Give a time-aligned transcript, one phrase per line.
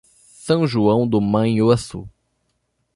[0.39, 2.09] São João do Manhuaçu